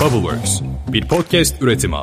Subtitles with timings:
[0.00, 1.96] Bubbleworks, bir podcast üretimi.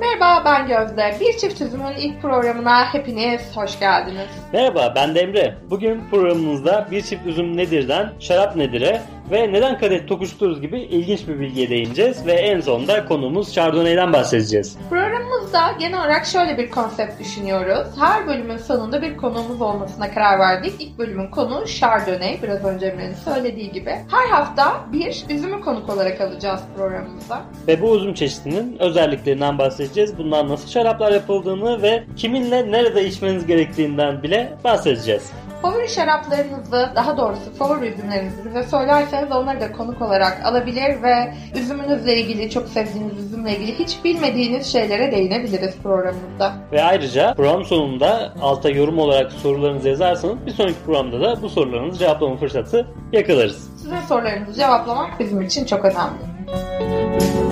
[0.00, 1.16] Merhaba ben Gözde.
[1.20, 4.28] Bir Çift Üzüm'ün ilk programına hepiniz hoş geldiniz.
[4.52, 5.54] Merhaba ben de Emre.
[5.70, 11.40] Bugün programımızda bir çift üzüm nedirden şarap nedire ve neden kadeh tokuştururuz gibi ilginç bir
[11.40, 14.78] bilgiye değineceğiz ve en sonunda konuğumuz Chardonnay'den bahsedeceğiz.
[15.52, 17.88] Programımızda genel olarak şöyle bir konsept düşünüyoruz.
[17.98, 20.72] Her bölümün sonunda bir konuğumuz olmasına karar verdik.
[20.80, 22.38] İlk bölümün konu Chardonnay.
[22.42, 23.90] Biraz önce Emre'nin söylediği gibi.
[24.10, 27.42] Her hafta bir üzümü konuk olarak alacağız programımıza.
[27.68, 30.18] Ve bu üzüm çeşidinin özelliklerinden bahsedeceğiz.
[30.18, 35.32] Bundan nasıl şaraplar yapıldığını ve kiminle nerede içmeniz gerektiğinden bile bahsedeceğiz.
[35.62, 42.16] Favori şaraplarınızı, daha doğrusu favori üzümlerinizi bize söylerseniz onları da konuk olarak alabilir ve üzümünüzle
[42.16, 46.52] ilgili, çok sevdiğiniz üzümle ilgili hiç bilmediğiniz şeylere değinebiliriz programımızda.
[46.72, 51.98] Ve ayrıca program sonunda alta yorum olarak sorularınızı yazarsanız bir sonraki programda da bu sorularınızı
[51.98, 53.70] cevaplama fırsatı yakalarız.
[53.76, 57.51] Sizin sorularınızı cevaplamak bizim için çok önemli.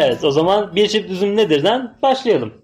[0.00, 2.59] Evet o zaman bir çift üzüm nedirden başlayalım.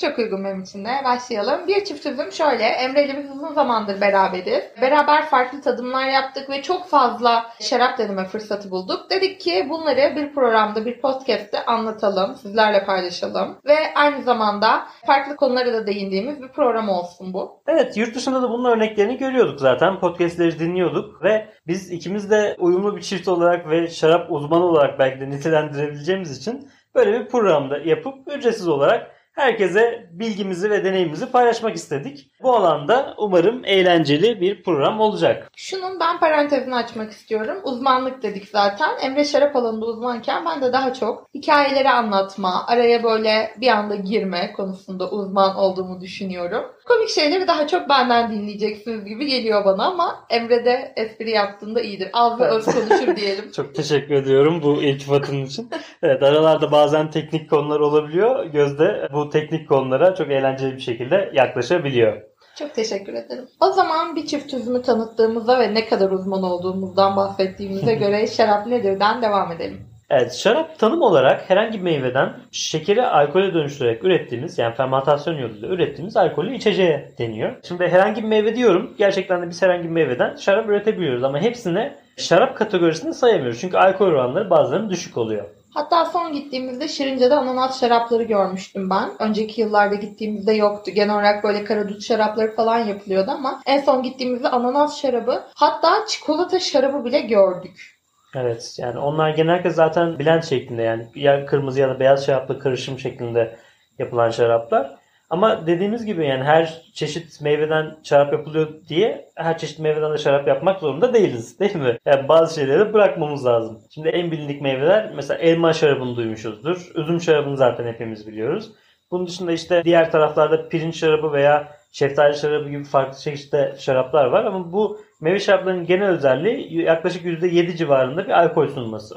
[0.00, 0.90] Çok uygun benim için de.
[1.04, 1.68] Başlayalım.
[1.68, 2.64] Bir çift üzüm şöyle.
[2.64, 4.64] Emre ile biz uzun zamandır beraberiz.
[4.80, 9.10] Beraber farklı tadımlar yaptık ve çok fazla şarap deneme fırsatı bulduk.
[9.10, 12.34] Dedik ki bunları bir programda, bir podcast'te anlatalım.
[12.34, 13.58] Sizlerle paylaşalım.
[13.66, 17.62] Ve aynı zamanda farklı konulara da değindiğimiz bir program olsun bu.
[17.66, 20.00] Evet yurt dışında da bunun örneklerini görüyorduk zaten.
[20.00, 25.20] Podcast'leri dinliyorduk ve biz ikimiz de uyumlu bir çift olarak ve şarap uzmanı olarak belki
[25.20, 32.30] de nitelendirebileceğimiz için böyle bir programda yapıp ücretsiz olarak herkese bilgimizi ve deneyimimizi paylaşmak istedik.
[32.42, 35.50] Bu alanda umarım eğlenceli bir program olacak.
[35.56, 37.56] Şunun ben parantezini açmak istiyorum.
[37.64, 38.90] Uzmanlık dedik zaten.
[39.02, 44.52] Emre şarap alanında uzmanken ben de daha çok hikayeleri anlatma, araya böyle bir anda girme
[44.52, 46.64] konusunda uzman olduğumu düşünüyorum.
[46.84, 52.08] Komik şeyleri daha çok benden dinleyeceksiniz gibi geliyor bana ama Emre de espri yaptığında iyidir.
[52.12, 53.50] Az ve öz konuşur diyelim.
[53.56, 55.70] Çok teşekkür ediyorum bu iltifatın için.
[56.02, 58.44] Evet aralarda bazen teknik konular olabiliyor.
[58.44, 62.22] Gözde bu teknik konulara çok eğlenceli bir şekilde yaklaşabiliyor.
[62.58, 63.48] Çok teşekkür ederim.
[63.60, 69.22] O zaman bir çift üzümü tanıttığımızda ve ne kadar uzman olduğumuzdan bahsettiğimize göre şarap nedirden
[69.22, 69.86] devam edelim.
[70.10, 76.16] Evet, şarap tanım olarak herhangi bir meyveden şekeri alkole dönüştürerek ürettiğimiz yani fermentasyon yoluyla ürettiğimiz
[76.16, 77.56] alkollü içeceğe deniyor.
[77.68, 78.94] Şimdi herhangi bir meyve diyorum.
[78.98, 83.60] Gerçekten de biz herhangi bir meyveden şarap üretebiliyoruz ama hepsine şarap kategorisinde sayamıyoruz.
[83.60, 85.44] Çünkü alkol oranları bazılarının düşük oluyor.
[85.74, 89.10] Hatta son gittiğimizde Şirince'de ananas şarapları görmüştüm ben.
[89.18, 90.90] Önceki yıllarda gittiğimizde yoktu.
[90.90, 96.60] Genel olarak böyle karadut şarapları falan yapılıyordu ama en son gittiğimizde ananas şarabı hatta çikolata
[96.60, 97.94] şarabı bile gördük.
[98.34, 102.98] Evet yani onlar genellikle zaten blend şeklinde yani ya kırmızı ya da beyaz şarapla karışım
[102.98, 103.56] şeklinde
[103.98, 105.03] yapılan şaraplar.
[105.34, 110.48] Ama dediğimiz gibi yani her çeşit meyveden şarap yapılıyor diye her çeşit meyveden de şarap
[110.48, 111.98] yapmak zorunda değiliz değil mi?
[112.06, 113.80] Yani bazı şeyleri bırakmamız lazım.
[113.90, 116.90] Şimdi en bilindik meyveler mesela elma şarabını duymuşuzdur.
[116.94, 118.72] Üzüm şarabını zaten hepimiz biliyoruz.
[119.10, 124.44] Bunun dışında işte diğer taraflarda pirinç şarabı veya şeftali şarabı gibi farklı çeşitli şaraplar var
[124.44, 129.14] ama bu meyve şaraplarının genel özelliği yaklaşık %7 civarında bir alkol sunması.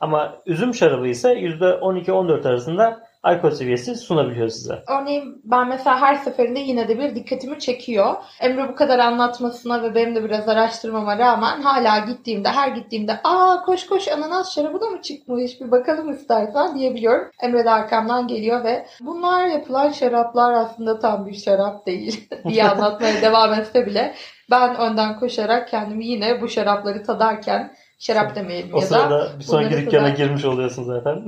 [0.00, 4.82] Ama üzüm şarabı ise %12-14 arasında alkol seviyesi sunabiliyor size.
[4.88, 8.14] Örneğin ben mesela her seferinde yine de bir dikkatimi çekiyor.
[8.40, 13.62] Emre bu kadar anlatmasına ve benim de biraz araştırmama rağmen hala gittiğimde her gittiğimde aa
[13.62, 17.30] koş koş ananas şarabı da mı çıkmış bir bakalım istersen diyebiliyorum.
[17.42, 23.22] Emre de arkamdan geliyor ve bunlar yapılan şaraplar aslında tam bir şarap değil diye anlatmaya
[23.22, 24.14] devam etse bile
[24.50, 29.44] ben önden koşarak kendimi yine bu şarapları tadarken şarap demeyelim O ya sırada da bir
[29.44, 31.24] sonraki dükkana tadarken- girmiş oluyorsun zaten.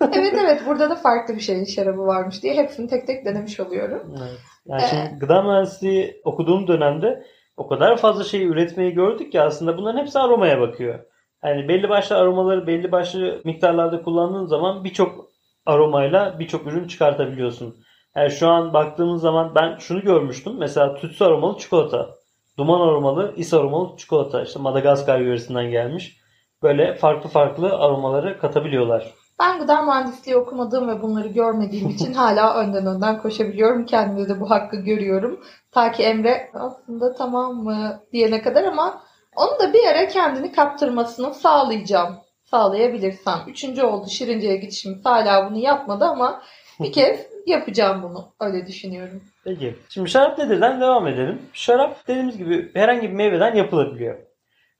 [0.12, 4.14] evet evet burada da farklı bir şeyin şarabı varmış diye hepsini tek tek denemiş oluyorum.
[4.18, 4.38] Evet.
[4.66, 9.98] Yani şimdi gıda mühendisliği okuduğum dönemde o kadar fazla şeyi üretmeyi gördük ki aslında bunların
[10.00, 10.98] hepsi aromaya bakıyor.
[11.44, 15.26] Yani belli başlı aromaları belli başlı miktarlarda kullandığın zaman birçok
[15.66, 17.76] aromayla birçok ürün çıkartabiliyorsun.
[18.16, 20.52] Yani şu an baktığımız zaman ben şunu görmüştüm.
[20.58, 22.10] Mesela tütsü aromalı çikolata,
[22.58, 24.42] duman aromalı, is aromalı çikolata.
[24.42, 26.16] İşte Madagaskar yöresinden gelmiş.
[26.62, 29.14] Böyle farklı farklı aromaları katabiliyorlar.
[29.40, 33.86] Ben gıda mühendisliği okumadığım ve bunları görmediğim için hala önden önden koşabiliyorum.
[33.86, 35.40] Kendimde de bu hakkı görüyorum.
[35.72, 39.02] Ta ki Emre aslında tamam mı diyene kadar ama
[39.36, 42.16] onu da bir ara kendini kaptırmasını sağlayacağım.
[42.44, 43.38] Sağlayabilirsem.
[43.46, 45.04] Üçüncü oldu Şirince'ye gidişimiz.
[45.04, 46.42] Hala bunu yapmadı ama
[46.80, 48.32] bir kez yapacağım bunu.
[48.40, 49.22] Öyle düşünüyorum.
[49.44, 49.74] Peki.
[49.88, 51.42] Şimdi şarap nedirden devam edelim.
[51.52, 54.18] Şarap dediğimiz gibi herhangi bir meyveden yapılabiliyor.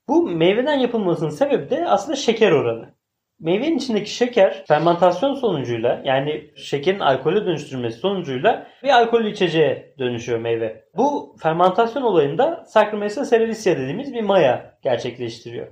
[0.07, 2.93] Bu meyveden yapılmasının sebebi de aslında şeker oranı.
[3.39, 10.83] Meyvenin içindeki şeker fermentasyon sonucuyla yani şekerin alkole dönüştürülmesi sonucuyla bir alkollü içeceğe dönüşüyor meyve.
[10.97, 15.67] Bu fermentasyon olayında Saccharomyces cerevisiae dediğimiz bir maya gerçekleştiriyor.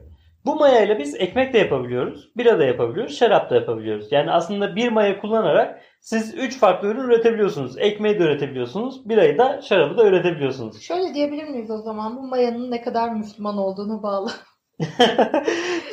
[0.46, 4.12] Bu maya ile biz ekmek de yapabiliyoruz, bira da yapabiliyoruz, şarap da yapabiliyoruz.
[4.12, 7.78] Yani aslında bir maya kullanarak siz 3 farklı ürün üretebiliyorsunuz.
[7.78, 10.82] Ekmeği de üretebiliyorsunuz, birayı da şarabı da üretebiliyorsunuz.
[10.88, 12.18] Şöyle diyebilir miyiz o zaman?
[12.18, 14.32] Bu mayanın ne kadar Müslüman olduğunu bağlı.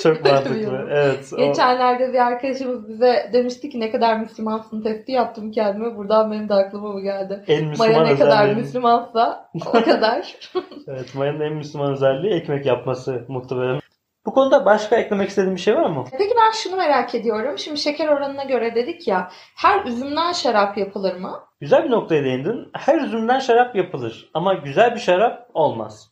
[0.03, 0.87] Çok mantıklı.
[0.91, 1.31] Evet.
[1.33, 5.97] o- Geçenlerde bir arkadaşımız bize demişti ki ne kadar Müslümansın testi yaptım kendime.
[5.97, 7.45] Buradan benim de aklıma bu geldi.
[7.49, 10.35] En Müslüman Maya ne kadar Müslümansa o kadar.
[10.89, 13.81] Evet, mayanın en Müslüman özelliği ekmek yapması muhtemelen.
[14.29, 16.05] Bu konuda başka eklemek istediğin bir şey var mı?
[16.19, 17.59] Peki ben şunu merak ediyorum.
[17.59, 21.41] Şimdi şeker oranına göre dedik ya her üzümden şarap yapılır mı?
[21.61, 22.69] Güzel bir noktaya değindin.
[22.73, 26.11] Her üzümden şarap yapılır ama güzel bir şarap olmaz.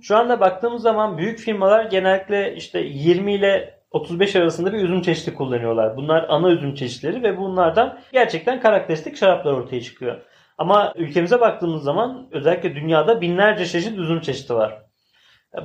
[0.00, 5.34] Şu anda baktığımız zaman büyük firmalar genellikle işte 20 ile 35 arasında bir üzüm çeşidi
[5.34, 5.96] kullanıyorlar.
[5.96, 10.20] Bunlar ana üzüm çeşitleri ve bunlardan gerçekten karakteristik şaraplar ortaya çıkıyor.
[10.58, 14.91] Ama ülkemize baktığımız zaman özellikle dünyada binlerce çeşit üzüm çeşidi var.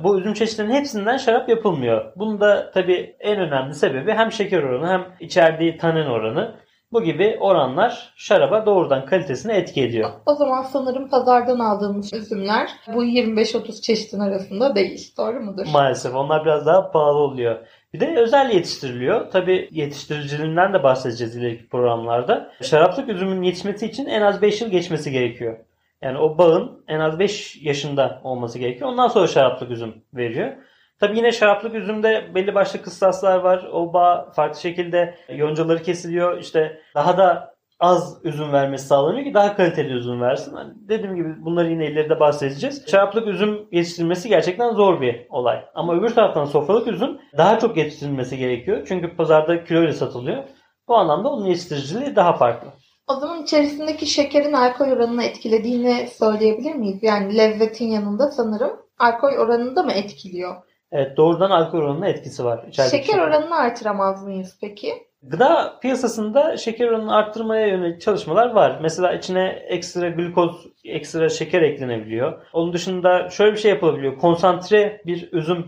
[0.02, 2.12] Bu üzüm çeşitlerinin hepsinden şarap yapılmıyor.
[2.16, 6.54] Bunun da tabii en önemli sebebi hem şeker oranı hem içerdiği tanin oranı.
[6.92, 10.10] Bu gibi oranlar şaraba doğrudan kalitesine etki ediyor.
[10.26, 15.12] O zaman sanırım pazardan aldığımız üzümler bu 25-30 çeşitin arasında değil.
[15.18, 15.66] Doğru mudur?
[15.72, 17.56] Maalesef onlar biraz daha pahalı oluyor.
[17.94, 19.30] Bir de özel yetiştiriliyor.
[19.30, 22.52] Tabii yetiştiriciliğinden de bahsedeceğiz ileriki programlarda.
[22.62, 25.56] Şaraplık üzümün yetişmesi için en az 5 yıl geçmesi gerekiyor.
[26.02, 28.90] Yani o bağın en az 5 yaşında olması gerekiyor.
[28.90, 30.52] Ondan sonra şaraplık üzüm veriyor.
[31.00, 33.68] Tabii yine şaraplık üzümde belli başlı kıstaslar var.
[33.72, 36.38] O bağ farklı şekilde yoncaları kesiliyor.
[36.38, 40.54] İşte daha da az üzüm vermesi sağlanıyor ki daha kaliteli üzüm versin.
[40.54, 42.84] Hani dediğim gibi bunları yine ileride bahsedeceğiz.
[42.90, 45.64] Şaraplık üzüm yetiştirilmesi gerçekten zor bir olay.
[45.74, 48.84] Ama öbür taraftan sofralık üzüm daha çok yetiştirilmesi gerekiyor.
[48.88, 50.44] Çünkü pazarda kiloyla satılıyor.
[50.88, 52.68] Bu anlamda onun yetiştiriciliği daha farklı.
[53.08, 56.98] O zaman içerisindeki şekerin alkol oranını etkilediğini söyleyebilir miyiz?
[57.02, 60.56] Yani lezzetin yanında sanırım alkol oranını da mı etkiliyor?
[60.92, 62.64] Evet doğrudan alkol oranına etkisi var.
[62.68, 65.08] içerideki Şeker oranını artıramaz mıyız peki?
[65.22, 68.78] Gıda piyasasında şeker oranını arttırmaya yönelik çalışmalar var.
[68.82, 72.42] Mesela içine ekstra glikoz, ekstra şeker eklenebiliyor.
[72.52, 74.18] Onun dışında şöyle bir şey yapılabiliyor.
[74.18, 75.66] Konsantre bir üzüm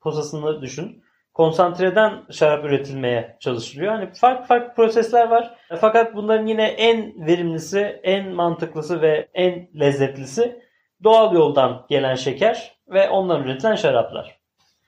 [0.00, 1.02] posasını düşün.
[1.34, 3.92] Konsantreden şarap üretilmeye çalışılıyor.
[3.92, 5.54] Hani farklı farklı prosesler var.
[5.80, 10.62] Fakat bunların yine en verimlisi, en mantıklısı ve en lezzetlisi
[11.04, 14.42] doğal yoldan gelen şeker ve ondan üretilen şaraplar.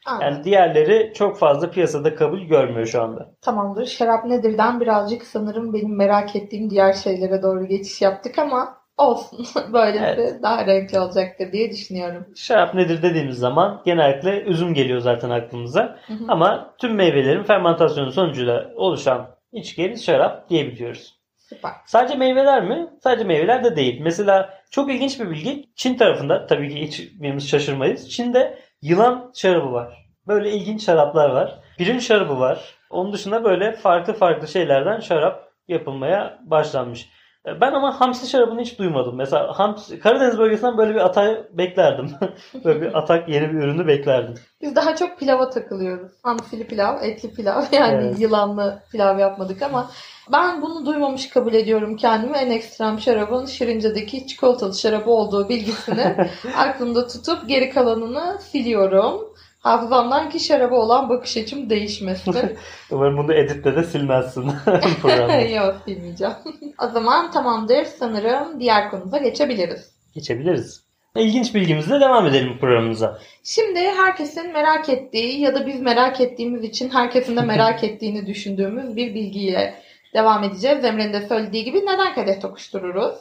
[0.07, 0.27] Anladım.
[0.27, 3.31] Yani diğerleri çok fazla piyasada kabul görmüyor şu anda.
[3.43, 3.87] Tamamdır.
[3.87, 9.47] Şarap nedirden birazcık sanırım benim merak ettiğim diğer şeylere doğru geçiş yaptık ama olsun.
[9.73, 10.43] Böylesi Evet.
[10.43, 12.27] daha renkli olacaktır diye düşünüyorum.
[12.37, 15.99] Şarap nedir dediğimiz zaman genellikle üzüm geliyor zaten aklımıza.
[16.07, 16.25] Hı hı.
[16.29, 21.15] Ama tüm meyvelerin fermentasyonu sonucuyla oluşan içkiye şarap diyebiliyoruz.
[21.37, 21.73] Süper.
[21.87, 22.89] Sadece meyveler mi?
[23.03, 24.01] Sadece meyveler de değil.
[24.01, 25.65] Mesela çok ilginç bir bilgi.
[25.77, 28.11] Çin tarafında tabii ki hiçbirimiz şaşırmayız.
[28.11, 30.07] Çin'de yılan şarabı var.
[30.27, 31.61] Böyle ilginç şaraplar var.
[31.79, 32.75] Pirin şarabı var.
[32.91, 37.09] Onun dışında böyle farklı farklı şeylerden şarap yapılmaya başlanmış.
[37.47, 39.17] Ben ama hamsi şarabını hiç duymadım.
[39.17, 42.11] Mesela hamsi, Karadeniz bölgesinden böyle bir atak beklerdim.
[42.65, 44.35] böyle bir atak yeni bir ürünü beklerdim.
[44.63, 46.13] Biz daha çok pilava takılıyoruz.
[46.23, 48.21] Hamsili pilav, etli pilav yani Evet.
[48.21, 49.91] yılanlı pilav yapmadık ama
[50.33, 52.37] ben bunu duymamış kabul ediyorum kendimi.
[52.37, 56.17] En ekstrem şarabın Şirince'deki çikolatalı şarabı olduğu bilgisini
[56.57, 59.35] aklımda tutup geri kalanını siliyorum.
[59.65, 62.35] Hafızamdan ki şaraba olan bakış açım değişmesin.
[62.91, 64.53] Umarım bunu editte de silmezsin
[65.03, 65.41] programda.
[65.41, 66.35] Yok silmeyeceğim.
[66.83, 69.95] o zaman tamamdır sanırım diğer konumuza geçebiliriz.
[70.15, 70.85] Geçebiliriz.
[71.17, 73.19] İlginç bilgimizle devam edelim programımıza.
[73.45, 78.97] Şimdi herkesin merak ettiği ya da biz merak ettiğimiz için herkesin de merak ettiğini düşündüğümüz
[78.97, 79.75] bir bilgiyle
[80.15, 80.85] devam edeceğiz.
[80.85, 83.15] Emre'nin de söylediği gibi neden kadeh tokuştururuz?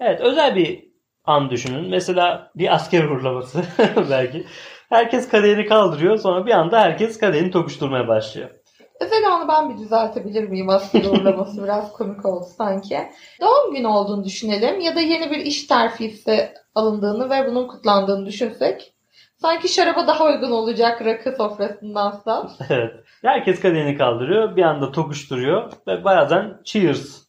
[0.00, 0.84] Evet özel bir
[1.24, 1.90] an düşünün.
[1.90, 3.62] Mesela bir asker uğurlaması
[4.10, 4.46] belki.
[4.90, 8.50] Herkes kadehini kaldırıyor sonra bir anda herkes kadehini tokuşturmaya başlıyor.
[9.00, 10.68] Özel anı ben bir düzeltebilir miyim?
[10.68, 12.98] Aslında uğurlaması biraz komik oldu sanki.
[13.40, 18.94] Doğum günü olduğunu düşünelim ya da yeni bir iş terfisi alındığını ve bunun kutlandığını düşünsek.
[19.36, 22.50] Sanki şaraba daha uygun olacak rakı sofrasındansa.
[22.70, 22.92] Evet.
[23.22, 24.56] Herkes kadehini kaldırıyor.
[24.56, 25.72] Bir anda tokuşturuyor.
[25.86, 27.22] Ve bazen cheers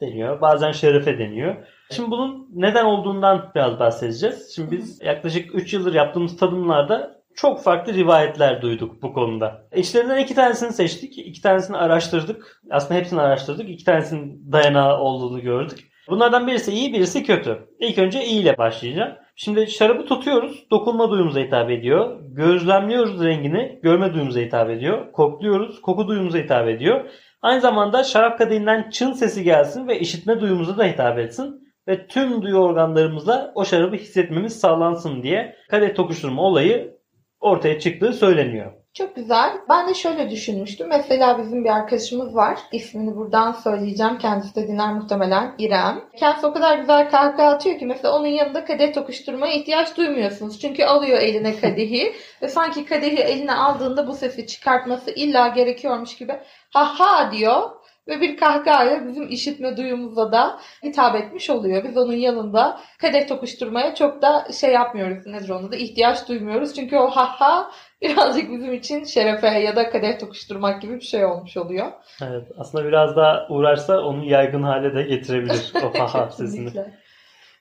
[0.00, 0.40] deniyor.
[0.40, 1.56] Bazen şerefe deniyor.
[1.90, 4.52] Şimdi bunun neden olduğundan biraz bahsedeceğiz.
[4.54, 9.62] Şimdi biz yaklaşık 3 yıldır yaptığımız tadımlarda çok farklı rivayetler duyduk bu konuda.
[9.76, 11.18] İçlerinden iki tanesini seçtik.
[11.18, 12.62] iki tanesini araştırdık.
[12.70, 13.70] Aslında hepsini araştırdık.
[13.70, 15.90] İki tanesinin dayanağı olduğunu gördük.
[16.08, 17.58] Bunlardan birisi iyi birisi kötü.
[17.80, 19.12] İlk önce iyi ile başlayacağım.
[19.36, 20.66] Şimdi şarabı tutuyoruz.
[20.70, 22.20] Dokunma duyumuza hitap ediyor.
[22.28, 23.80] Gözlemliyoruz rengini.
[23.82, 25.12] Görme duyumuza hitap ediyor.
[25.12, 25.80] Kokluyoruz.
[25.80, 27.04] Koku duyumuza hitap ediyor.
[27.42, 31.63] Aynı zamanda şarap kadehinden çın sesi gelsin ve işitme duyumuza da hitap etsin.
[31.88, 36.98] Ve tüm duyu organlarımızla o şarabı hissetmemiz sağlansın diye kadeh tokuşturma olayı
[37.40, 38.72] ortaya çıktığı söyleniyor.
[38.94, 39.52] Çok güzel.
[39.68, 40.88] Ben de şöyle düşünmüştüm.
[40.88, 42.58] Mesela bizim bir arkadaşımız var.
[42.72, 44.18] İsmini buradan söyleyeceğim.
[44.18, 45.54] Kendisi de dinler muhtemelen.
[45.58, 46.04] İrem.
[46.16, 50.60] Kendisi o kadar güzel kahkaha atıyor ki mesela onun yanında kadeh tokuşturmaya ihtiyaç duymuyorsunuz.
[50.60, 52.12] Çünkü alıyor eline kadehi
[52.42, 56.32] ve sanki kadehi eline aldığında bu sesi çıkartması illa gerekiyormuş gibi
[56.70, 57.70] ha ha diyor
[58.08, 61.84] ve bir kahkahayla bizim işitme duyumuza da hitap etmiş oluyor.
[61.84, 65.26] Biz onun yanında kadeh tokuşturmaya çok da şey yapmıyoruz.
[65.26, 66.74] Nedir onu da ihtiyaç duymuyoruz.
[66.74, 67.70] Çünkü o ha ha
[68.02, 71.92] birazcık bizim için şerefe ya da kadeh tokuşturmak gibi bir şey olmuş oluyor.
[72.22, 76.70] Evet, aslında biraz daha uğraşsa onu yaygın hale de getirebilir o haha sesini.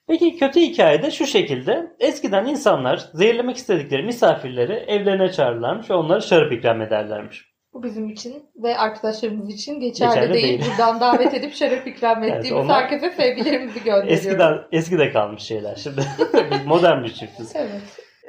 [0.08, 1.96] Peki kötü hikayede şu şekilde.
[2.00, 7.53] Eskiden insanlar zehirlemek istedikleri misafirleri evlerine çağırırlarmış ve onlara şarap ikram ederlermiş.
[7.74, 10.44] Bu bizim için ve arkadaşlarımız için geçerli, Geçerli değil.
[10.60, 10.72] değil.
[10.72, 14.26] Buradan davet edip şarap ikram Evet, ettiğimiz onlar- herkese sevgilerimizi gönderiyoruz.
[14.26, 15.76] Eskiden eskide kalmış şeyler.
[15.76, 16.02] Şimdi
[16.52, 17.54] biz modern bir çiftiz.
[17.56, 17.82] Evet.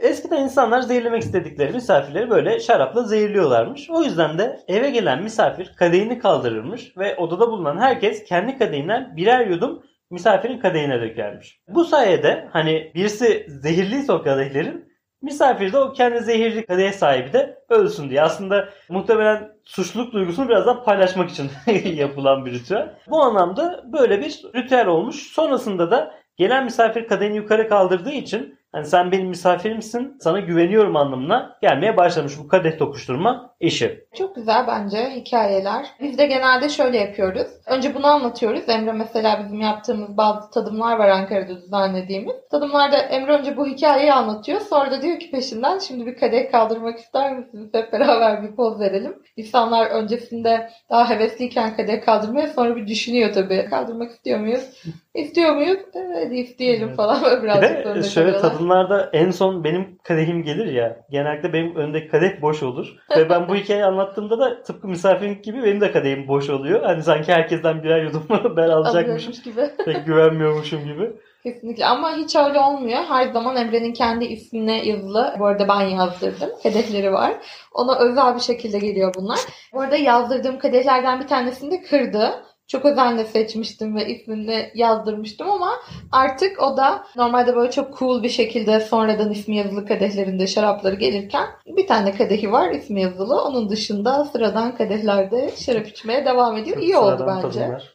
[0.03, 3.91] Eskiden insanlar zehirlemek istedikleri misafirleri böyle şarapla zehirliyorlarmış.
[3.91, 9.47] O yüzden de eve gelen misafir kadehini kaldırırmış ve odada bulunan herkes kendi kadehinden birer
[9.47, 11.61] yudum misafirin kadehine dökermiş.
[11.69, 14.94] Bu sayede hani birisi zehirliyse o kadehlerin
[15.25, 18.23] misafir de o kendi zehirli kadeh sahibi de ölsün diye.
[18.23, 21.51] Aslında muhtemelen suçluluk duygusunu birazdan paylaşmak için
[21.85, 22.95] yapılan bir ritüel.
[23.09, 25.17] Bu anlamda böyle bir ritüel olmuş.
[25.17, 31.57] Sonrasında da gelen misafir kadehini yukarı kaldırdığı için hani sen benim misafirimsin sana güveniyorum anlamına
[31.63, 34.05] gelmeye başlamış bu kadeh tokuşturma işi.
[34.15, 35.87] Çok güzel bence hikayeler.
[36.01, 37.47] Biz de genelde şöyle yapıyoruz.
[37.67, 38.69] Önce bunu anlatıyoruz.
[38.69, 42.35] Emre mesela bizim yaptığımız bazı tadımlar var Ankara'da düzenlediğimiz.
[42.51, 44.61] Tadımlarda Emre önce bu hikayeyi anlatıyor.
[44.61, 47.71] Sonra da diyor ki peşinden şimdi bir kadeh kaldırmak ister misiniz?
[47.73, 49.15] Hep beraber bir poz verelim.
[49.37, 53.67] İnsanlar öncesinde daha hevesliyken kadeh kaldırmaya sonra bir düşünüyor tabii.
[53.71, 54.71] Kaldırmak istiyor muyuz?
[55.15, 55.79] İstiyor muyuz?
[55.95, 56.97] Evet isteyelim Evet.
[56.97, 57.23] falan.
[57.25, 58.51] Böyle Bir birazcık de şöyle kalıyorlar.
[58.69, 60.97] Tadımlarda en son benim kadehim gelir ya.
[61.11, 62.97] Genellikle benim önümdeki kadeh boş olur.
[63.17, 66.83] Ve ben bu hikayeyi anlattığımda da tıpkı misafirin gibi benim de kadehim boş oluyor.
[66.83, 69.33] Hani sanki herkesten birer yudum ben alacakmışım.
[69.45, 69.71] Gibi.
[69.85, 71.13] Pek güvenmiyormuşum gibi.
[71.43, 73.03] Kesinlikle ama hiç öyle olmuyor.
[73.09, 75.35] Her zaman Emre'nin kendi ismine yazılı.
[75.39, 76.51] Bu arada ben yazdırdım.
[76.63, 77.33] Kadehleri var.
[77.75, 79.39] Ona özel bir şekilde geliyor bunlar.
[79.73, 82.31] Bu arada yazdırdığım kadehlerden bir tanesini de kırdı.
[82.67, 85.73] Çok özenle seçmiştim ve ismini yazdırmıştım ama
[86.13, 91.47] artık o da normalde böyle çok cool bir şekilde sonradan ismi yazılı kadehlerinde şarapları gelirken
[91.67, 93.43] bir tane kadehi var ismi yazılı.
[93.43, 96.77] Onun dışında sıradan kadehlerde şarap içmeye devam ediyor.
[96.77, 97.59] İyi oldu bence.
[97.59, 97.95] tadımlar.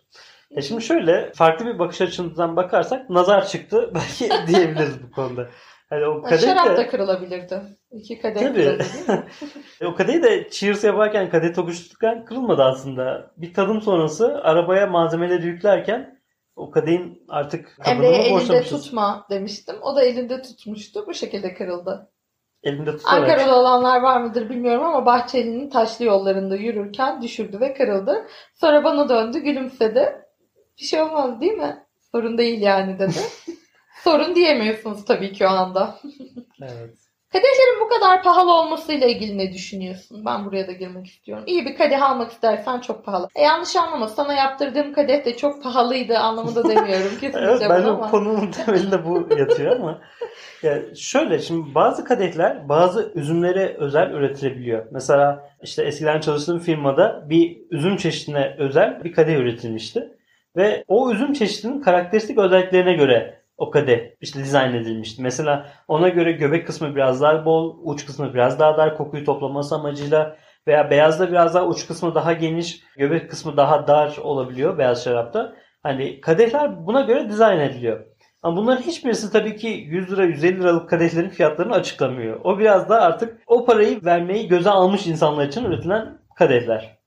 [0.51, 5.47] E şimdi şöyle farklı bir bakış açısından bakarsak nazar çıktı belki diyebiliriz bu konuda.
[5.89, 7.61] Hani o kadeh Şarap de, da kırılabilirdi.
[7.91, 8.77] İki kadeh Tabii.
[9.81, 13.31] E, o kadehi de cheers yaparken kadeh tokuştururken kırılmadı aslında.
[13.37, 16.19] Bir tadım sonrası arabaya malzemeleri yüklerken
[16.55, 19.75] o kadehin artık Emre'ye elinde tutma demiştim.
[19.81, 21.07] O da elinde tutmuştu.
[21.07, 22.09] Bu şekilde kırıldı.
[22.63, 23.29] Elinde tutarak.
[23.29, 28.27] Ankara'da olanlar var mıdır bilmiyorum ama Bahçeli'nin taşlı yollarında yürürken düşürdü ve kırıldı.
[28.53, 30.25] Sonra bana döndü gülümsedi.
[30.79, 31.85] Bir şey olmaz değil mi?
[32.11, 33.19] Sorun değil yani dedi.
[34.03, 35.95] Sorun diyemiyorsunuz tabii ki o anda.
[36.61, 36.97] Evet.
[37.31, 40.25] Kadehlerin bu kadar pahalı olmasıyla ilgili ne düşünüyorsun?
[40.25, 41.43] Ben buraya da girmek istiyorum.
[41.47, 43.27] İyi bir kadeh almak istersen çok pahalı.
[43.35, 44.07] E, yanlış anlama.
[44.07, 47.11] Sana yaptırdığım kadeh de çok pahalıydı anlamında demiyorum.
[47.21, 48.11] Kesinlikle Evet, bunu bence ama.
[48.11, 50.01] konunun temelinde bu yatıyor ama
[50.63, 54.85] ya şöyle şimdi bazı kadehler bazı üzümlere özel üretilebiliyor.
[54.91, 60.17] Mesela işte eskiden çalıştığım firmada bir üzüm çeşidine özel bir kadeh üretilmişti.
[60.55, 65.21] Ve o üzüm çeşidinin karakteristik özelliklerine göre o kadeh işte dizayn edilmişti.
[65.21, 69.75] Mesela ona göre göbek kısmı biraz daha bol, uç kısmı biraz daha dar kokuyu toplaması
[69.75, 70.35] amacıyla
[70.67, 75.53] veya beyazda biraz daha uç kısmı daha geniş, göbek kısmı daha dar olabiliyor beyaz şarapta.
[75.83, 78.05] Hani kadehler buna göre dizayn ediliyor.
[78.43, 82.39] Ama bunların hiçbirisi tabii ki 100 lira 150 liralık kadehlerin fiyatlarını açıklamıyor.
[82.43, 86.97] O biraz da artık o parayı vermeyi göze almış insanlar için üretilen kadehler.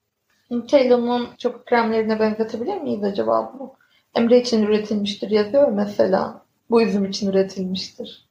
[0.50, 3.76] Nutella'nın çok kremlerine benzetebilir miyiz acaba bu?
[4.14, 6.41] Emre için üretilmiştir yazıyor mesela.
[6.72, 8.28] Bu üzüm için üretilmiştir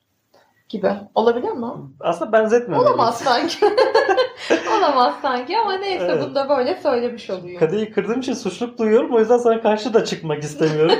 [0.69, 0.91] gibi.
[1.15, 1.67] Olabilir mi?
[1.99, 2.81] Aslında benzetmiyor.
[2.81, 3.65] Olamaz sanki.
[4.77, 6.23] Olamaz sanki ama neyse Evet.
[6.23, 7.59] bunu da böyle söylemiş oluyor.
[7.59, 9.13] Kadehi kırdığım için suçluluk duyuyorum.
[9.15, 10.99] O yüzden sana karşı da çıkmak istemiyorum.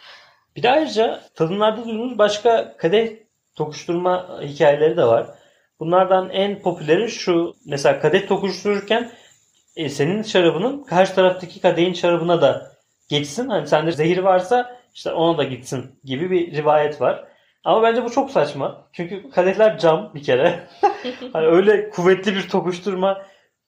[0.56, 3.08] bir de ayrıca tadımlarda duyduğumuz başka kadeh
[3.54, 5.26] tokuşturma hikayeleri de var.
[5.80, 7.54] Bunlardan en popüleri şu.
[7.66, 9.10] Mesela kadeh tokuştururken
[9.76, 12.72] e, senin şarabının karşı taraftaki kadehin şarabına da
[13.08, 13.48] geçsin.
[13.48, 17.28] Hani sende zehir varsa işte ona da gitsin gibi bir rivayet var.
[17.64, 18.88] Ama bence bu çok saçma.
[18.92, 20.60] Çünkü kadehler cam bir kere.
[21.32, 23.22] hani öyle kuvvetli bir tokuşturma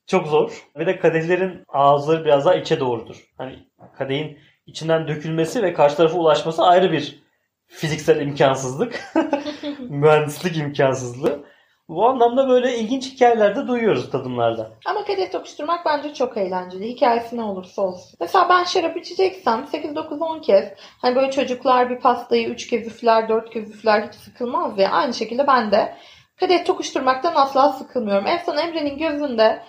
[0.07, 0.63] çok zor.
[0.77, 3.17] Ve de kadehlerin ağızları biraz daha içe doğrudur.
[3.39, 3.59] Hani
[3.99, 7.23] kadehin içinden dökülmesi ve karşı tarafa ulaşması ayrı bir
[7.67, 9.05] fiziksel imkansızlık.
[9.79, 11.45] Mühendislik imkansızlığı.
[11.89, 14.71] Bu anlamda böyle ilginç hikayeler de duyuyoruz tadımlarda.
[14.87, 16.89] Ama kadeh tokuşturmak bence çok eğlenceli.
[16.89, 18.17] Hikayesi ne olursa olsun.
[18.21, 23.51] Mesela ben şarap içeceksem 8-9-10 kez hani böyle çocuklar bir pastayı 3 kez üfler 4
[23.51, 24.91] kez üfler hiç sıkılmaz ya.
[24.91, 25.95] Aynı şekilde ben de
[26.41, 28.27] kadeh tokuşturmaktan asla sıkılmıyorum.
[28.27, 29.63] En son Emre'nin gözünde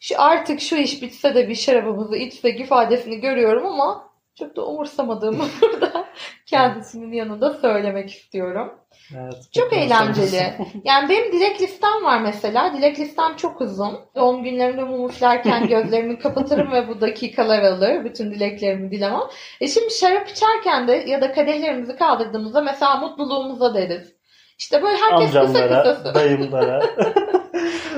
[0.00, 4.05] şu artık şu iş bitse de bir şarabımızı içsek ifadesini görüyorum ama
[4.38, 6.04] çok da umursamadığımı burada
[6.46, 8.74] kendisinin yanında söylemek istiyorum.
[9.14, 10.54] Evet, Çok eğlenceli.
[10.84, 12.74] Yani benim dilek listem var mesela.
[12.74, 13.98] Dilek listem çok uzun.
[14.16, 18.04] Doğum günlerimde mum üflerken gözlerimi kapatırım ve bu dakikalar alır.
[18.04, 19.20] Bütün dileklerimi dilemem.
[19.60, 24.16] E şimdi şarap içerken de ya da kadehlerimizi kaldırdığımızda mesela mutluluğumuza deriz.
[24.58, 26.82] İşte böyle herkes kısa Amcamlara, kısa dayımlara.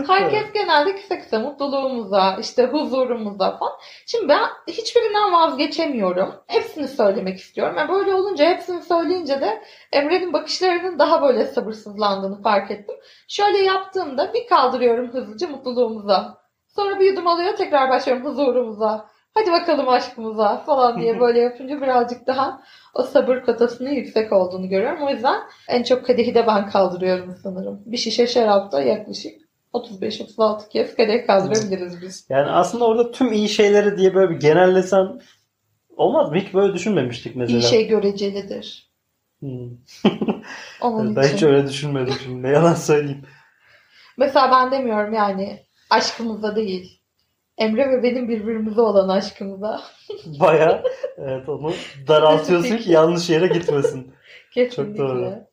[0.04, 3.72] Herkes genelde kısa kısa mutluluğumuza, işte huzurumuza falan.
[4.06, 6.34] Şimdi ben hiçbirinden vazgeçemiyorum.
[6.46, 7.76] Hepsini söylemek istiyorum.
[7.76, 9.62] Ve böyle olunca hepsini söyleyince de
[9.92, 12.96] Emre'nin bakışlarının daha böyle sabırsızlandığını fark ettim.
[13.28, 16.38] Şöyle yaptığımda bir kaldırıyorum hızlıca mutluluğumuza.
[16.76, 19.08] Sonra bir yudum alıyor tekrar başlıyorum huzurumuza.
[19.34, 22.62] Hadi bakalım aşkımıza falan diye böyle yapınca birazcık daha
[22.94, 25.02] o sabır kotasının yüksek olduğunu görüyorum.
[25.02, 27.82] O yüzden en çok kadehi de ben kaldırıyorum sanırım.
[27.86, 32.26] Bir şişe şarapta yaklaşık 35-36 kez kadeh kaldırabiliriz biz.
[32.28, 35.20] Yani aslında orada tüm iyi şeyleri diye böyle bir genellesen
[35.96, 36.36] olmaz mı?
[36.36, 37.58] Hiç böyle düşünmemiştik mesela.
[37.58, 38.88] İyi şey görecelidir.
[39.40, 39.70] Hmm.
[40.80, 41.36] Onun Ben için.
[41.36, 42.42] hiç öyle düşünmedim şimdi.
[42.42, 43.22] Ne yalan söyleyeyim.
[44.16, 45.60] Mesela ben demiyorum yani
[45.90, 47.00] aşkımıza değil.
[47.58, 49.80] Emre ve benim birbirimize olan aşkımıza.
[50.40, 50.82] Baya
[51.18, 51.72] evet onu
[52.08, 54.12] daraltıyorsun ki yanlış yere gitmesin.
[54.54, 54.98] Kesinlikle.
[54.98, 55.47] doğru.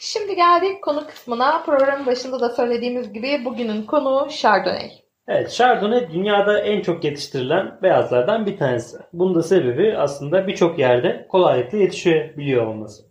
[0.00, 1.62] Şimdi geldik konu kısmına.
[1.62, 4.90] Programın başında da söylediğimiz gibi bugünün konu Chardonnay.
[5.28, 8.96] Evet, Chardonnay dünyada en çok yetiştirilen beyazlardan bir tanesi.
[9.12, 13.02] Bunun da sebebi aslında birçok yerde kolaylıkla yetişebiliyor olması.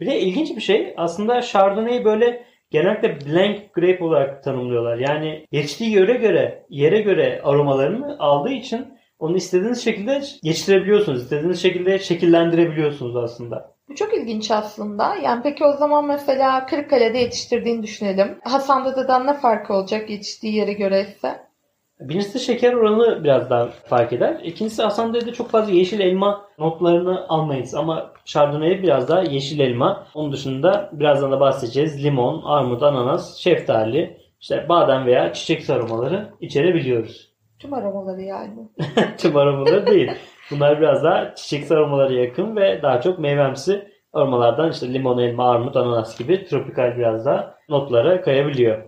[0.00, 4.98] Bir de ilginç bir şey aslında Chardonnay'i böyle genellikle blank grape olarak tanımlıyorlar.
[4.98, 11.22] Yani yetiştiği yöre göre, yere göre aromalarını aldığı için onu istediğiniz şekilde yetiştirebiliyorsunuz.
[11.22, 13.71] İstediğiniz şekilde şekillendirebiliyorsunuz aslında.
[13.88, 15.14] Bu çok ilginç aslında.
[15.16, 18.38] Yani peki o zaman mesela Kırıkkale'de yetiştirdiğini düşünelim.
[18.44, 21.52] Hasan Dede'den ne farkı olacak yetiştiği yere göre ise?
[22.00, 24.40] Birincisi şeker oranı biraz daha fark eder.
[24.44, 27.74] İkincisi Hasan Dede'de çok fazla yeşil elma notlarını almayız.
[27.74, 30.06] Ama Chardonnay'e biraz daha yeşil elma.
[30.14, 32.04] Onun dışında birazdan da bahsedeceğiz.
[32.04, 37.32] Limon, armut, ananas, şeftali, işte badem veya çiçek aromaları içerebiliyoruz.
[37.58, 38.68] Tüm aromaları yani.
[39.18, 40.10] Tüm aromaları değil.
[40.52, 45.76] Bunlar biraz daha çiçek aromalara yakın ve daha çok meyvemsi aromalardan işte limon, elma, armut,
[45.76, 48.82] ananas gibi tropikal biraz daha notlara kayabiliyor.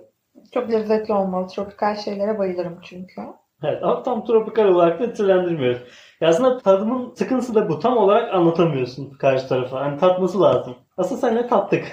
[0.54, 1.46] Çok lezzetli olmalı.
[1.46, 3.22] Tropikal şeylere bayılırım çünkü.
[3.62, 5.82] Evet ama tam tropikal olarak da nitelendirmiyoruz.
[6.20, 7.78] Ya aslında tadımın sıkıntısı da bu.
[7.78, 9.80] Tam olarak anlatamıyorsun karşı tarafa.
[9.80, 10.74] Hani tatması lazım.
[10.96, 11.84] Aslında seninle tattık.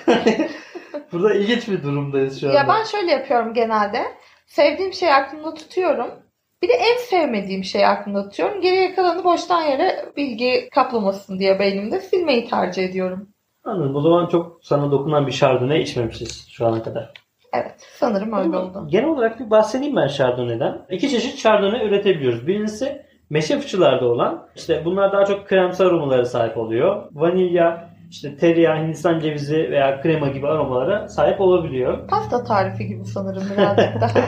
[1.11, 2.57] Burada ilginç bir durumdayız şu anda.
[2.57, 4.03] Ya ben şöyle yapıyorum genelde.
[4.45, 6.11] Sevdiğim şeyi aklımda tutuyorum.
[6.61, 8.61] Bir de en sevmediğim şeyi aklımda tutuyorum.
[8.61, 13.29] Geriye kalanı boştan yere bilgi kaplamasın diye beynimde silmeyi tercih ediyorum.
[13.63, 13.95] Anladım.
[13.95, 17.13] O zaman çok sana dokunan bir Chardonnay içmemişiz şu ana kadar.
[17.53, 18.87] Evet sanırım öyle oldu.
[18.87, 20.85] Genel olarak bir bahsedeyim ben Chardonnay'den.
[20.89, 22.47] İki çeşit Chardonnay üretebiliyoruz.
[22.47, 24.47] Birincisi meşe fıçılarda olan.
[24.55, 27.07] İşte bunlar daha çok kremsi aromalara sahip oluyor.
[27.11, 32.07] Vanilya, işte tereyağı, hindistan cevizi veya krema gibi aromalara sahip olabiliyor.
[32.07, 34.19] Pasta tarifi gibi sanırım birazcık daha.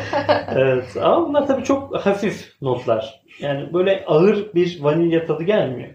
[0.55, 3.23] evet ama bunlar tabii çok hafif notlar.
[3.39, 5.89] Yani böyle ağır bir vanilya tadı gelmiyor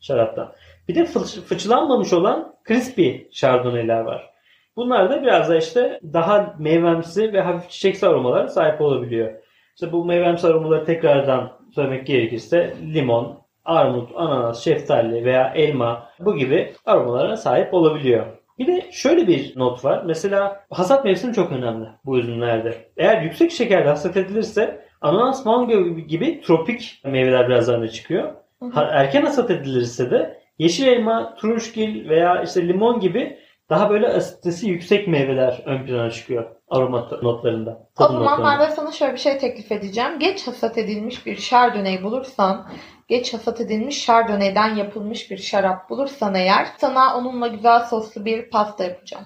[0.00, 0.52] şaraptan.
[0.88, 4.30] Bir de fıç- fıçılanmamış olan crispy chardonnay'ler var.
[4.76, 9.32] Bunlar da biraz da işte daha meyvemsi ve hafif çiçeksi aromalara sahip olabiliyor.
[9.74, 16.72] İşte bu meyvemsi aromaları tekrardan söylemek gerekirse limon, armut, ananas, şeftali veya elma bu gibi
[16.86, 18.26] aromalara sahip olabiliyor.
[18.58, 20.02] Bir de şöyle bir not var.
[20.06, 22.74] Mesela hasat mevsimi çok önemli bu ürünlerde.
[22.96, 28.32] Eğer yüksek şekerli hasat edilirse ananas, mango gibi tropik meyveler biraz öne çıkıyor.
[28.60, 28.80] Hı hı.
[28.90, 33.38] Erken hasat edilirse de yeşil elma, turunçgil veya işte limon gibi
[33.70, 37.88] daha böyle asitesi yüksek meyveler ön plana çıkıyor aroma notlarında.
[37.98, 38.44] O zaman notlarında.
[38.44, 40.18] ben de sana şöyle bir şey teklif edeceğim.
[40.18, 42.68] Geç hasat edilmiş bir Chardonnay bulursan,
[43.08, 48.84] geç hasat edilmiş Chardonnay'den yapılmış bir şarap bulursan eğer sana onunla güzel soslu bir pasta
[48.84, 49.24] yapacağım.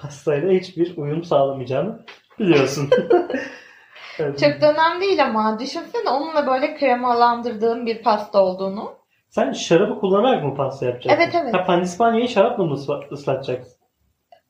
[0.00, 2.04] Pastayla hiçbir uyum sağlamayacağını
[2.38, 2.90] biliyorsun.
[4.18, 4.38] Evet.
[4.38, 8.92] Çok da önemli değil ama düşünsene onunla böyle kremalandırdığım bir pasta olduğunu.
[9.28, 11.22] Sen şarabı kullanarak mı pasta yapacaksın?
[11.22, 11.54] Evet, evet.
[11.54, 13.73] Ha, Pandispanya'yı şarapla mı ısla- ıslatacaksın?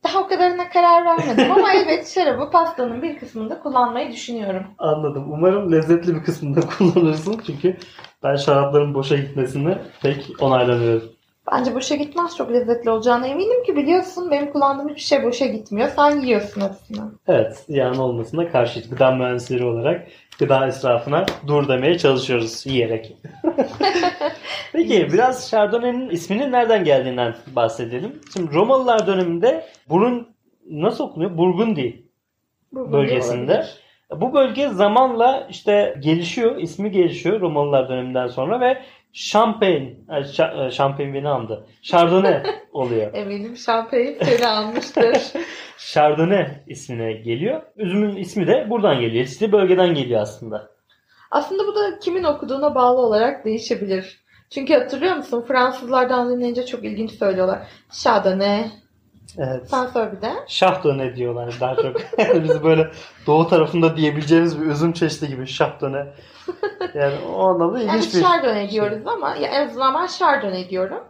[0.04, 4.62] Daha o kadarına karar vermedim ama evet şarabı pastanın bir kısmında kullanmayı düşünüyorum.
[4.78, 5.32] Anladım.
[5.32, 7.40] Umarım lezzetli bir kısmında kullanırsın.
[7.46, 7.76] Çünkü
[8.22, 11.13] ben şarapların boşa gitmesini pek onaylamıyorum.
[11.52, 12.36] Bence boşa gitmez.
[12.36, 15.88] Çok lezzetli olacağına eminim ki biliyorsun benim kullandığım hiçbir şey boşa gitmiyor.
[15.96, 16.98] Sen yiyorsun hepsini.
[17.28, 18.90] Evet, ziyan olmasına karşıyız.
[18.90, 20.06] Gıda mühendisleri olarak
[20.38, 23.16] gıda israfına dur demeye çalışıyoruz yiyerek.
[24.72, 28.20] Peki biraz Chardonnay'nin isminin nereden geldiğinden bahsedelim.
[28.32, 30.28] Şimdi Romalılar döneminde burun
[30.70, 31.38] nasıl okunuyor?
[31.38, 32.02] Burgundi
[32.72, 33.52] Bu bölgesinde.
[33.52, 33.84] olabilir.
[34.20, 38.78] Bu bölge zamanla işte gelişiyor, ismi gelişiyor Romalılar döneminden sonra ve
[39.14, 39.96] Champagne,
[40.66, 41.66] e, Champagne beni andı.
[41.82, 43.14] Chardonnay oluyor.
[43.14, 45.16] Eminim şampanya seni almıştır.
[45.78, 47.62] Chardonnay ismine geliyor.
[47.76, 49.24] Üzümün ismi de buradan geliyor.
[49.24, 50.70] İşte bölgeden geliyor aslında.
[51.30, 54.24] Aslında bu da kimin okuduğuna bağlı olarak değişebilir.
[54.50, 57.58] Çünkü hatırlıyor musun Fransızlardan dinleyince çok ilginç söylüyorlar.
[58.02, 58.66] Chardonnay.
[59.38, 59.70] Evet.
[59.70, 60.32] Sen sor bir de.
[60.48, 61.96] Şahdöne diyorlar daha çok.
[62.44, 62.90] Biz böyle
[63.26, 66.06] doğu tarafında diyebileceğimiz bir üzüm çeşidi gibi şahdöne.
[66.94, 68.70] Yani o anlamda Yani ilginç bir Chardonnay şey.
[68.70, 71.04] diyoruz ama ya en azından ben Chardonnay diyorum.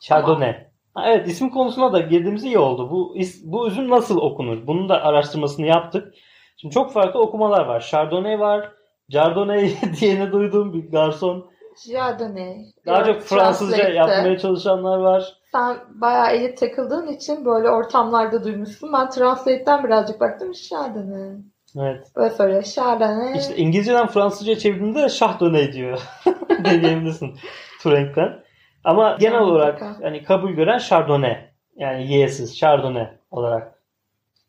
[0.00, 0.56] Chardonnay.
[0.94, 2.90] Ha, evet isim konusuna da girdiğimiz iyi oldu.
[2.90, 4.66] Bu is- bu üzüm nasıl okunur?
[4.66, 6.14] Bunun da araştırmasını yaptık.
[6.56, 7.80] Şimdi çok farklı okumalar var.
[7.90, 8.72] Chardonnay var.
[9.12, 11.50] Chardonnay diyeni duyduğum bir garson.
[11.92, 12.56] Chardonnay.
[12.86, 13.98] Daha Yok, çok Fransızca Translate'te.
[13.98, 15.32] yapmaya çalışanlar var.
[15.52, 18.92] Sen bayağı eli takıldığın için böyle ortamlarda duymuşsun.
[18.92, 20.52] Ben Translate'ten birazcık baktım.
[20.52, 21.36] Chardonnay.
[21.78, 22.06] Evet.
[22.16, 22.62] Böyle söylüyor.
[22.62, 23.38] Chardonnay.
[23.38, 26.00] İşte İngilizceden Fransızca çevirdiğinde de şahdöne diyor.
[26.64, 27.38] Deneyebilirsin
[27.82, 28.42] Turing'den.
[28.84, 31.38] Ama genel olarak hani kabul gören Chardonnay.
[31.76, 33.82] Yani Y'siz Chardonnay olarak.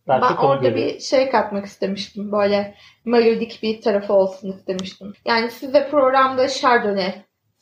[0.07, 0.87] Daha Ben orada görüyor.
[0.95, 2.31] bir şey katmak istemiştim.
[2.31, 5.13] Böyle melodik bir tarafı olsun istemiştim.
[5.25, 7.13] Yani size programda Chardonnay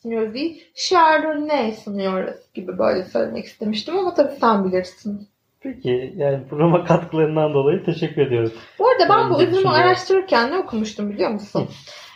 [0.02, 5.28] sunuyoruz değil, Chardonnay sunuyoruz gibi böyle söylemek istemiştim ama tabii sen bilirsin.
[5.62, 8.52] Peki yani programa katkılarından dolayı teşekkür ediyoruz.
[8.78, 11.68] Bu arada ben bu üzümü araştırırken ne okumuştum biliyor musun?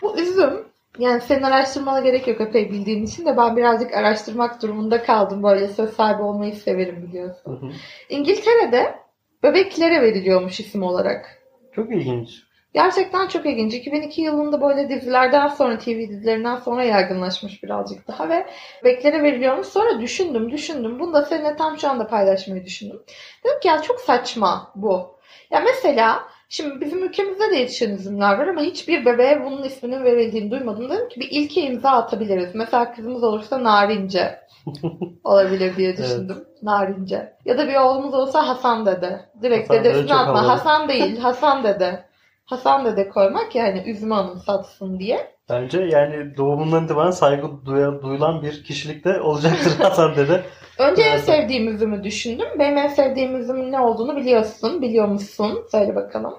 [0.02, 0.66] Bu üzüm
[0.98, 5.42] yani senin araştırmana gerek yok epey bildiğin için de ben birazcık araştırmak durumunda kaldım.
[5.42, 7.60] Böyle söz sahibi olmayı severim biliyorsun.
[7.60, 7.70] Hı hı.
[8.08, 8.94] İngiltere'de
[9.42, 11.42] bebeklere veriliyormuş isim olarak.
[11.72, 12.45] Çok ilginç.
[12.76, 13.74] Gerçekten çok ilginç.
[13.74, 18.46] 2002 yılında böyle dizilerden sonra, TV dizilerinden sonra yaygınlaşmış birazcık daha ve
[18.84, 19.66] beklere veriliyormuş.
[19.66, 21.00] Sonra düşündüm, düşündüm.
[21.00, 23.02] Bunu da seninle tam şu anda paylaşmayı düşündüm.
[23.44, 25.18] Dedim ki ya çok saçma bu.
[25.50, 30.50] Ya mesela şimdi bizim ülkemizde de yetişen üzümler var ama hiçbir bebeğe bunun isminin verildiğini
[30.50, 30.90] duymadım.
[30.90, 32.54] Dedim ki bir ilke imza atabiliriz.
[32.54, 34.38] Mesela kızımız olursa narince
[35.24, 36.44] olabilir diye düşündüm.
[36.62, 37.36] Narince.
[37.44, 39.20] Ya da bir oğlumuz olsa Hasan dede.
[39.42, 40.48] Direkt Hasan dede dedesini atma.
[40.48, 42.05] Hasan değil, Hasan dede.
[42.46, 45.36] Hasan dede koymak yani üzümü anımsatsın diye.
[45.48, 47.66] Bence yani doğumundan itibaren saygı
[48.02, 50.42] duyulan bir kişilikte olacaktır Hasan dede.
[50.78, 52.46] Önce en sevdiğim üzümü düşündüm.
[52.58, 54.82] Benim en sevdiğim üzümün ne olduğunu biliyorsun.
[54.82, 55.66] Biliyor musun?
[55.70, 56.34] Söyle bakalım.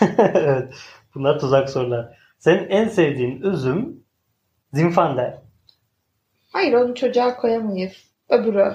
[0.18, 0.74] evet.
[1.14, 2.18] Bunlar tuzak sorular.
[2.38, 4.04] Senin en sevdiğin üzüm
[4.72, 5.42] Zinfandel.
[6.52, 7.92] Hayır onu çocuğa koyamayız.
[8.28, 8.74] Öbürü.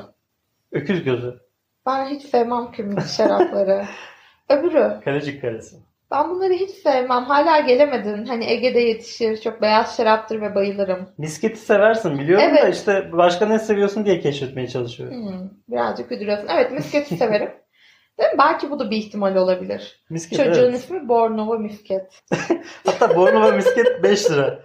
[0.72, 1.40] Öküz gözü.
[1.86, 3.86] Ben hiç sevmem kırmızı şarapları.
[4.50, 5.00] Öbürü.
[5.06, 5.76] Kalecik karesi.
[6.12, 7.24] Ben bunları hiç sevmem.
[7.24, 8.26] Hala gelemedin.
[8.26, 9.42] Hani Ege'de yetişir.
[9.42, 11.10] Çok beyaz şaraptır ve bayılırım.
[11.18, 12.76] Misketi seversin biliyorum da Evet.
[12.76, 15.18] işte başka ne seviyorsun diye keşfetmeye çalışıyorum.
[15.18, 16.48] Hmm, birazcık uyduruyorsun.
[16.48, 17.52] Evet misketi severim.
[18.20, 18.38] Değil mi?
[18.40, 20.04] Belki bu da bir ihtimal olabilir.
[20.10, 20.76] Misket Çocuğun evet.
[20.76, 22.24] ismi Bornova Misket.
[22.86, 24.60] Hatta Bornova misket 5 lira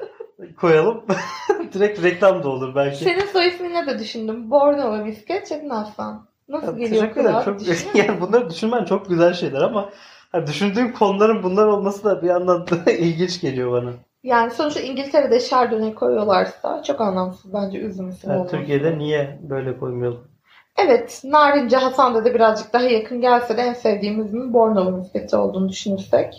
[0.61, 1.05] koyalım.
[1.73, 3.05] Direkt reklam da olur belki.
[3.05, 4.51] Senin soy ismini de düşündüm.
[4.51, 6.27] Bornova Misket Çetin Aslan.
[6.49, 7.45] Nasıl Ya, geliyor teşekkür ederim.
[7.45, 9.91] Çok, yani bunları düşünmen çok güzel şeyler ama
[10.33, 13.91] ha, düşündüğüm konuların bunlar olması da bir yandan da ilginç geliyor bana.
[14.23, 18.57] Yani sonuçta İngiltere'de Chardonnay koyuyorlarsa çok anlamsız bence üzüm ismi Yani olması.
[18.57, 20.21] Türkiye'de niye böyle koymayalım?
[20.79, 25.69] Evet, Narince Hasan'da da birazcık daha yakın gelse de en sevdiğim üzümün Bornova Misketi olduğunu
[25.69, 26.35] düşünürsek.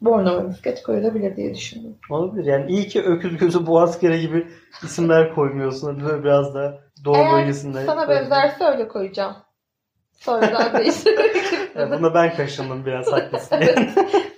[0.00, 1.94] Bornova Misket koyulabilir diye düşündüm.
[2.10, 2.44] Olabilir.
[2.44, 4.46] Yani iyi ki öküz gözü boğaz kere gibi
[4.82, 6.02] isimler koymuyorsun.
[6.04, 7.84] Böyle biraz da doğu Eğer bölgesinde.
[7.84, 9.34] sana benzerse öyle koyacağım.
[10.20, 11.36] Sonra daha değiştirmek
[11.76, 13.56] Yani buna ben kaşındım biraz haklısın.
[13.60, 13.78] Evet,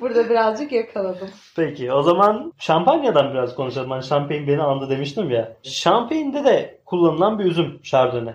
[0.01, 1.29] Burada birazcık yakaladım.
[1.57, 3.91] Peki o zaman şampanyadan biraz konuşalım.
[3.91, 5.57] Hani şampanya beni andı demiştim ya.
[5.63, 8.35] Şampanya'da de kullanılan bir üzüm Chardonnay.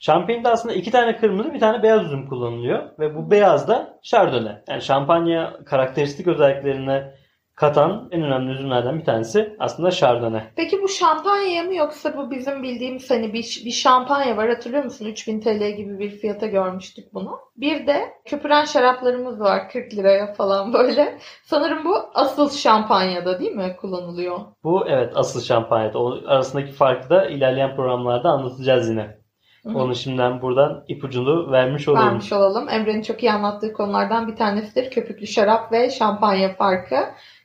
[0.00, 2.82] Şampanya'da aslında iki tane kırmızı bir tane beyaz üzüm kullanılıyor.
[2.98, 4.56] Ve bu beyaz da Chardonnay.
[4.68, 7.14] Yani şampanya karakteristik özelliklerine
[7.58, 10.42] katan en önemli üzümlerden bir tanesi aslında Chardonnay.
[10.56, 15.06] Peki bu şampanya mı yoksa bu bizim bildiğimiz hani bir, bir şampanya var hatırlıyor musun?
[15.06, 17.38] 3000 TL gibi bir fiyata görmüştük bunu.
[17.56, 21.18] Bir de köpüren şaraplarımız var 40 liraya falan böyle.
[21.44, 24.38] Sanırım bu asıl şampanyada değil mi kullanılıyor?
[24.64, 25.98] Bu evet asıl şampanyada.
[25.98, 29.18] O arasındaki farkı da ilerleyen programlarda anlatacağız yine.
[29.62, 29.78] Hı-hı.
[29.78, 32.06] Onu şimdiden buradan ipucunu vermiş olalım.
[32.06, 32.68] Vermiş olalım.
[32.68, 34.90] Emre'nin çok iyi anlattığı konulardan bir tanesidir.
[34.90, 36.96] Köpüklü şarap ve şampanya farkı.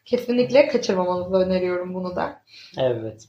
[0.05, 2.41] Kesinlikle kaçırmamanızı öneriyorum bunu da.
[2.77, 3.27] Evet.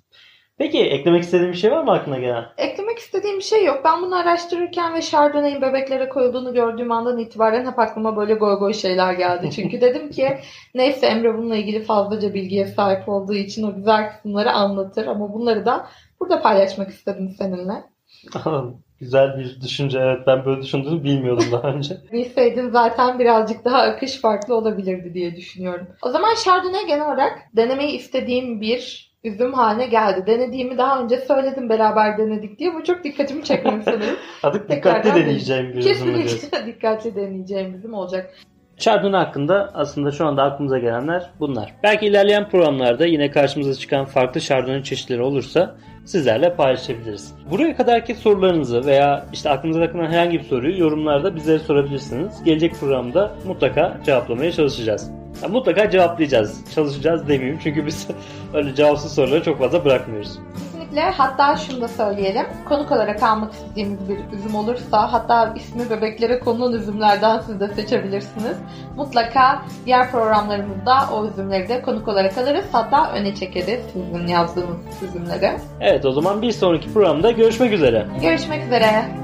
[0.59, 2.45] Peki eklemek istediğin bir şey var mı aklına gelen?
[2.59, 3.81] Eklemek istediğim bir şey yok.
[3.85, 8.73] Ben bunu araştırırken ve Chardonnay'in bebeklere koyulduğunu gördüğüm andan itibaren hep aklıma böyle goy goy
[8.73, 9.51] şeyler geldi.
[9.51, 10.39] Çünkü dedim ki
[10.75, 15.07] neyse Emre bununla ilgili fazlaca bilgiye sahip olduğu için o güzel kısımları anlatır.
[15.07, 15.87] Ama bunları da
[16.21, 17.85] burada paylaşmak istedim seninle.
[19.05, 19.99] Güzel bir düşünce.
[19.99, 21.97] Evet ben böyle düşündüğünü bilmiyordum daha önce.
[22.13, 25.87] Bilseydin zaten birazcık daha akış farklı olabilirdi diye düşünüyorum.
[26.03, 30.27] O zaman Chardonnay genel olarak denemeyi istediğim bir üzüm haline geldi.
[30.27, 32.75] Denediğimi daha önce söyledim beraber denedik diye.
[32.75, 34.17] Bu çok dikkatimi çekmem sanırım.
[34.43, 35.93] Artık dikkatli deneyeceğim bir üzüm.
[35.93, 38.35] Kesinlikle dikkatli deneyeceğim üzüm olacak.
[38.77, 41.75] Chardonnay hakkında aslında şu anda aklımıza gelenler bunlar.
[41.83, 47.35] Belki ilerleyen programlarda yine karşımıza çıkan farklı Chardonnay çeşitleri olursa sizlerle paylaşabiliriz.
[47.51, 52.45] Buraya kadarki sorularınızı veya işte aklınıza takılan herhangi bir soruyu yorumlarda bizlere sorabilirsiniz.
[52.45, 55.11] Gelecek programda mutlaka cevaplamaya çalışacağız.
[55.43, 56.65] Ya mutlaka cevaplayacağız.
[56.75, 58.09] Çalışacağız demeyeyim çünkü biz
[58.55, 60.39] öyle cevapsız soruları çok fazla bırakmıyoruz.
[60.95, 62.47] Kesinlikle hatta şunu da söyleyelim.
[62.69, 68.57] Konuk olarak almak istediğimiz bir üzüm olursa hatta ismi bebeklere konulan üzümlerden siz de seçebilirsiniz.
[68.97, 72.65] Mutlaka diğer programlarımızda o üzümleri de konuk olarak alırız.
[72.73, 74.77] Hatta öne çekeriz sizin yazdığınız
[75.09, 75.57] üzümleri.
[75.81, 78.07] Evet o zaman bir sonraki programda görüşmek üzere.
[78.23, 79.24] Görüşmek üzere.